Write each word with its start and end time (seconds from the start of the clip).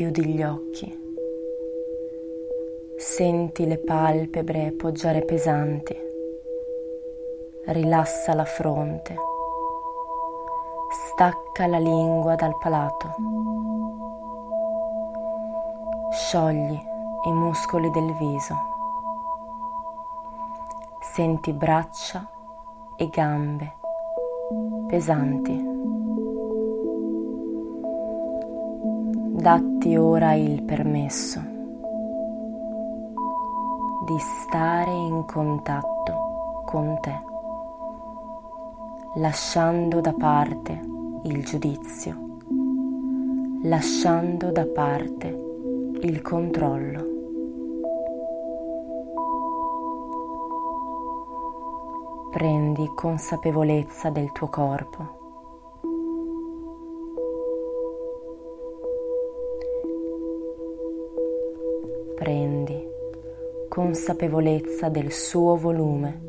Chiudi 0.00 0.24
gli 0.24 0.42
occhi. 0.42 0.98
Senti 2.96 3.66
le 3.66 3.76
palpebre 3.76 4.72
poggiare 4.72 5.26
pesanti. 5.26 5.94
Rilassa 7.66 8.32
la 8.32 8.46
fronte. 8.46 9.14
Stacca 10.88 11.66
la 11.66 11.78
lingua 11.78 12.34
dal 12.34 12.56
palato. 12.56 13.14
Sciogli 16.12 16.80
i 17.26 17.32
muscoli 17.32 17.90
del 17.90 18.14
viso. 18.14 18.54
Senti 21.12 21.52
braccia 21.52 22.26
e 22.96 23.06
gambe 23.10 23.74
pesanti. 24.86 25.69
Datti 29.40 29.96
ora 29.96 30.34
il 30.34 30.62
permesso 30.64 31.40
di 34.04 34.18
stare 34.18 34.90
in 34.90 35.24
contatto 35.24 36.62
con 36.66 36.98
te, 37.00 37.22
lasciando 39.14 40.02
da 40.02 40.12
parte 40.12 40.78
il 41.22 41.42
giudizio, 41.42 42.18
lasciando 43.62 44.52
da 44.52 44.66
parte 44.66 45.28
il 46.02 46.20
controllo. 46.20 47.06
Prendi 52.30 52.92
consapevolezza 52.94 54.10
del 54.10 54.30
tuo 54.32 54.48
corpo. 54.48 55.19
Consapevolezza 63.90 64.88
del 64.88 65.10
suo 65.10 65.56
volume 65.56 66.20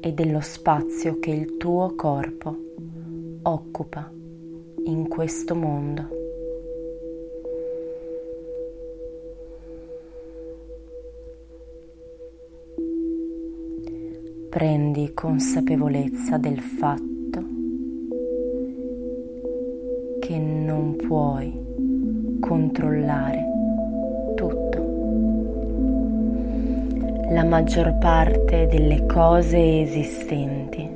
e 0.00 0.12
dello 0.12 0.42
spazio 0.42 1.18
che 1.18 1.30
il 1.30 1.56
tuo 1.56 1.94
corpo 1.94 2.54
occupa 3.40 4.12
in 4.84 5.08
questo 5.08 5.54
mondo. 5.54 6.08
Prendi 14.50 15.14
consapevolezza 15.14 16.36
del 16.36 16.60
fatto 16.60 17.44
che 20.20 20.38
non 20.38 20.96
puoi 20.96 22.38
controllare 22.40 23.52
La 27.34 27.42
maggior 27.42 27.98
parte 27.98 28.68
delle 28.68 29.06
cose 29.06 29.80
esistenti 29.80 30.88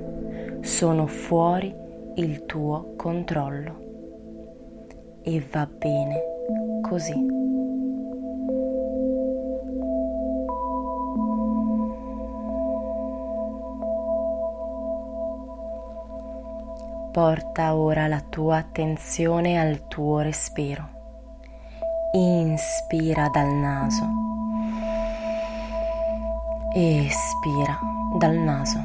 sono 0.60 1.08
fuori 1.08 1.74
il 2.14 2.46
tuo 2.46 2.94
controllo 2.96 5.16
e 5.22 5.44
va 5.50 5.66
bene 5.66 6.22
così. 6.80 7.26
Porta 17.10 17.74
ora 17.74 18.06
la 18.06 18.20
tua 18.20 18.58
attenzione 18.58 19.58
al 19.58 19.88
tuo 19.88 20.20
respiro. 20.20 20.88
Inspira 22.12 23.28
dal 23.28 23.52
naso 23.54 24.27
e 26.74 27.06
espira 27.06 27.78
dal 28.18 28.36
naso. 28.36 28.78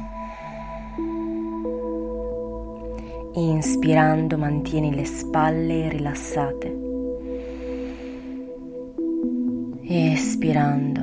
Inspirando 3.34 4.38
mantieni 4.38 4.94
le 4.94 5.04
spalle 5.04 5.88
rilassate. 5.88 6.82
Espirando 9.86 11.02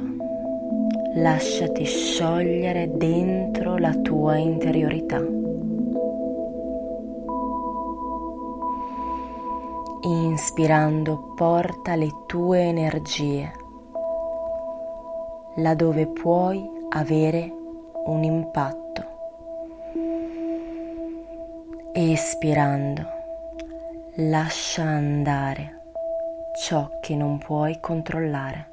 lasciati 1.16 1.86
sciogliere 1.86 2.90
dentro 2.96 3.78
la 3.78 3.94
tua 3.96 4.38
interiorità. 4.38 5.22
Inspirando 10.04 11.34
porta 11.36 11.96
le 11.96 12.10
tue 12.26 12.62
energie 12.62 13.61
laddove 15.56 16.08
puoi 16.08 16.64
avere 16.90 17.52
un 18.06 18.24
impatto. 18.24 18.80
Espirando, 21.94 23.06
lascia 24.16 24.84
andare 24.84 25.82
ciò 26.56 26.90
che 27.02 27.16
non 27.16 27.38
puoi 27.38 27.80
controllare. 27.80 28.70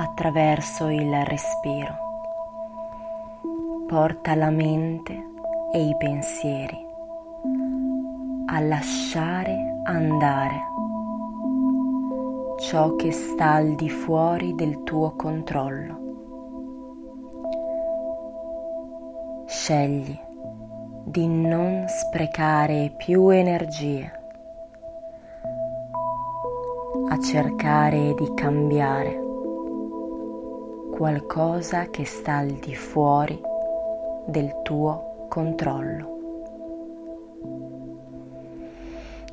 Attraverso 0.00 0.88
il 0.88 1.14
respiro. 1.26 1.94
Porta 3.86 4.34
la 4.34 4.48
mente 4.48 5.12
e 5.72 5.88
i 5.88 5.94
pensieri 5.98 6.88
a 8.46 8.60
lasciare 8.60 9.82
andare 9.84 10.68
ciò 12.60 12.96
che 12.96 13.12
sta 13.12 13.52
al 13.52 13.74
di 13.74 13.90
fuori 13.90 14.54
del 14.54 14.82
tuo 14.84 15.14
controllo. 15.16 15.98
Scegli 19.46 20.18
di 21.04 21.26
non 21.26 21.84
sprecare 21.88 22.94
più 22.96 23.28
energie 23.28 24.18
a 27.08 27.18
cercare 27.20 28.14
di 28.14 28.32
cambiare 28.34 29.28
qualcosa 31.00 31.88
che 31.88 32.04
sta 32.04 32.36
al 32.36 32.58
di 32.58 32.74
fuori 32.74 33.40
del 34.26 34.60
tuo 34.62 35.24
controllo. 35.30 36.18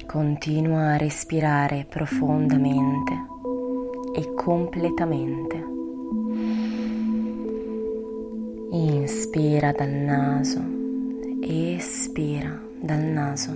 Continua 0.06 0.94
a 0.94 0.96
respirare 0.96 1.86
profondamente 1.90 3.14
e 4.16 4.34
completamente. 4.34 5.66
Inspira 8.72 9.74
dal 9.74 9.90
naso, 9.90 10.62
espira 11.42 12.58
dal 12.80 13.04
naso, 13.04 13.54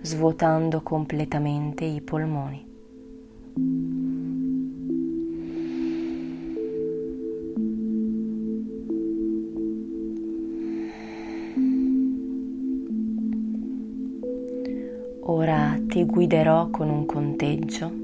svuotando 0.00 0.80
completamente 0.80 1.84
i 1.84 2.00
polmoni. 2.00 2.70
Ora 15.24 15.78
ti 15.86 16.04
guiderò 16.04 16.68
con 16.70 16.88
un 16.88 17.06
conteggio 17.06 18.02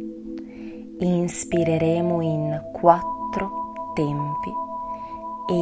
Inspireremo 1.00 2.20
in 2.22 2.60
quattro 2.72 3.92
tempi, 3.94 4.52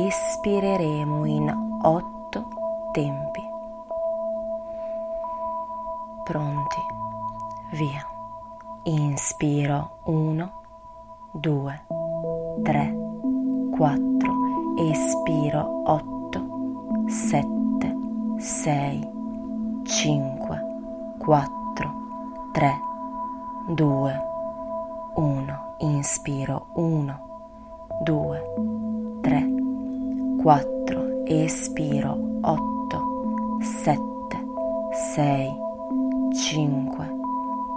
espireremo 0.07 1.27
in 1.27 1.79
otto 1.83 2.49
tempi. 2.93 3.41
Pronti? 6.25 6.81
Via. 7.73 8.03
Inspiro 8.85 9.99
1, 10.05 10.53
2, 11.33 11.87
3, 12.63 12.97
4, 13.77 14.33
espiro 14.91 15.83
8, 15.85 16.47
7, 17.09 17.97
6, 18.39 19.11
5, 19.85 20.36
4, 21.27 21.51
3, 22.53 22.81
2, 23.75 24.13
1. 25.17 25.59
Inspiro 25.81 26.69
1, 26.77 27.19
2, 28.05 28.41
3, 29.23 29.45
4, 30.41 31.25
espiro 31.27 32.17
8, 32.43 33.01
7, 33.61 33.99
6, 35.17 35.51
5, 36.33 37.05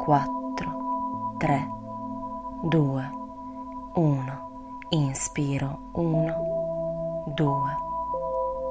4, 0.06 1.38
3, 1.40 1.68
2, 2.62 3.04
1. 3.96 4.31
Inspiro 4.92 5.80
1, 5.94 6.34
2, 7.36 7.78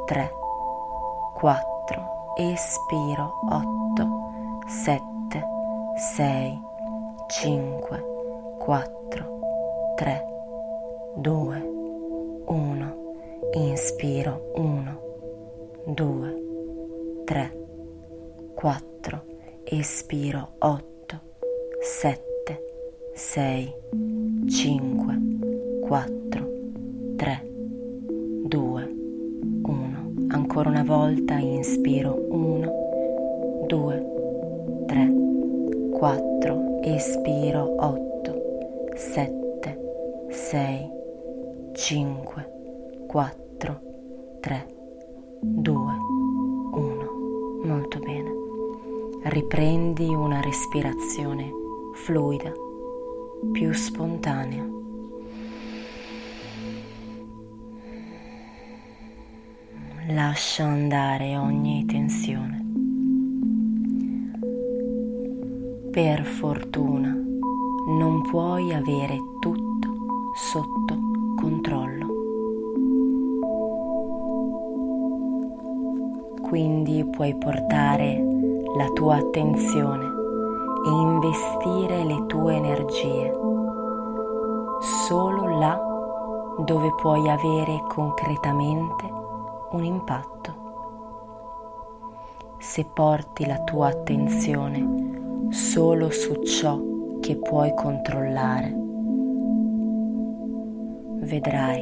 3, 0.06 0.30
4, 1.34 1.64
espiro 2.38 3.34
8, 3.50 3.77
7, 4.68 5.00
6, 5.96 6.60
5, 7.26 8.58
4, 8.58 9.24
3, 9.96 10.22
2, 11.16 11.62
1. 12.46 12.96
Inspiro 13.54 14.52
1, 14.56 15.00
2, 15.86 17.24
3, 17.24 17.52
4. 18.54 19.22
Espiro 19.64 20.48
8, 20.58 21.20
7, 21.80 22.60
6, 23.14 23.74
5, 24.48 25.18
4, 25.80 26.48
3, 27.16 27.42
2, 28.44 28.94
1. 29.62 30.12
Ancora 30.28 30.68
una 30.68 30.84
volta 30.84 31.38
inspiro 31.38 32.14
1, 32.28 33.66
2, 33.66 33.96
3, 33.96 34.27
4. 35.98 36.80
Espiro 36.84 37.74
8, 37.76 38.92
7, 38.94 40.28
6, 40.30 40.90
5, 41.72 42.52
4, 43.08 43.80
3, 44.40 44.66
2, 45.40 45.74
1. 46.70 47.10
Molto 47.64 47.98
bene. 47.98 48.30
Riprendi 49.24 50.14
una 50.14 50.40
respirazione 50.40 51.50
fluida, 51.94 52.52
più 53.50 53.72
spontanea. 53.72 54.64
Lascia 60.10 60.64
andare 60.64 61.36
ogni 61.36 61.84
tensione. 61.86 62.77
Per 65.98 66.22
fortuna 66.24 67.08
non 67.08 68.22
puoi 68.22 68.72
avere 68.72 69.18
tutto 69.40 69.88
sotto 70.32 70.94
controllo. 71.34 72.06
Quindi 76.48 77.04
puoi 77.04 77.36
portare 77.36 78.24
la 78.76 78.86
tua 78.94 79.16
attenzione 79.16 80.04
e 80.86 80.88
investire 80.88 82.04
le 82.04 82.26
tue 82.26 82.54
energie 82.54 83.36
solo 85.08 85.58
là 85.58 85.80
dove 86.58 86.94
puoi 86.94 87.28
avere 87.28 87.82
concretamente 87.88 89.04
un 89.72 89.82
impatto. 89.82 90.54
Se 92.58 92.84
porti 92.84 93.46
la 93.46 93.58
tua 93.64 93.88
attenzione 93.88 95.07
solo 95.50 96.10
su 96.10 96.42
ciò 96.44 96.80
che 97.20 97.36
puoi 97.36 97.72
controllare, 97.74 98.74
vedrai 101.20 101.80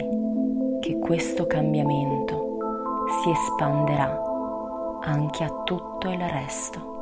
che 0.81 0.99
questo 0.99 1.47
cambiamento 1.47 2.59
si 3.23 3.31
espanderà 3.31 4.23
anche 5.03 5.45
a 5.45 5.63
tutto 5.65 6.11
il 6.11 6.21
resto. 6.21 6.95